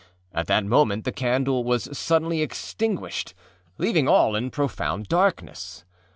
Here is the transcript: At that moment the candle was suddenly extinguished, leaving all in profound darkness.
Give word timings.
At 0.33 0.47
that 0.47 0.65
moment 0.65 1.05
the 1.05 1.11
candle 1.11 1.63
was 1.63 1.87
suddenly 1.95 2.41
extinguished, 2.41 3.35
leaving 3.77 4.07
all 4.07 4.35
in 4.35 4.49
profound 4.49 5.07
darkness. 5.07 5.85